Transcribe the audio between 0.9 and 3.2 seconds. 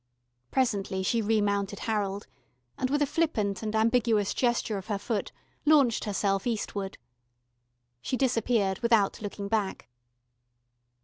she remounted Harold, and, with a